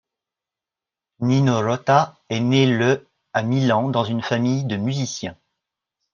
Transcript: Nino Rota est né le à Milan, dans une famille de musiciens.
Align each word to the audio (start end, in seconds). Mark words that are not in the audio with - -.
Nino 1.19 1.61
Rota 1.63 2.17
est 2.29 2.39
né 2.39 2.65
le 2.65 3.07
à 3.33 3.43
Milan, 3.43 3.91
dans 3.91 4.03
une 4.03 4.23
famille 4.23 4.63
de 4.65 4.75
musiciens. 4.75 5.37